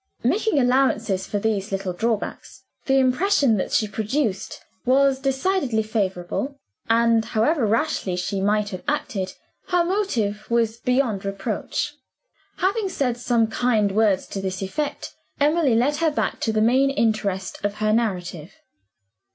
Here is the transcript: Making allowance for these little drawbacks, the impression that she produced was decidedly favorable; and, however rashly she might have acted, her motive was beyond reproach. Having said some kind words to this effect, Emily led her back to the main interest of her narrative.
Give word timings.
Making 0.23 0.57
allowance 0.57 1.27
for 1.27 1.37
these 1.37 1.71
little 1.71 1.93
drawbacks, 1.93 2.63
the 2.87 2.97
impression 2.97 3.57
that 3.57 3.71
she 3.71 3.87
produced 3.87 4.59
was 4.83 5.19
decidedly 5.19 5.83
favorable; 5.83 6.59
and, 6.89 7.23
however 7.23 7.67
rashly 7.67 8.15
she 8.15 8.41
might 8.41 8.69
have 8.69 8.81
acted, 8.87 9.33
her 9.67 9.83
motive 9.83 10.49
was 10.49 10.77
beyond 10.77 11.23
reproach. 11.23 11.93
Having 12.57 12.89
said 12.89 13.15
some 13.15 13.45
kind 13.45 13.91
words 13.91 14.25
to 14.25 14.41
this 14.41 14.63
effect, 14.63 15.13
Emily 15.39 15.75
led 15.75 15.97
her 15.97 16.09
back 16.09 16.39
to 16.39 16.51
the 16.51 16.61
main 16.61 16.89
interest 16.89 17.63
of 17.63 17.75
her 17.75 17.93
narrative. 17.93 18.53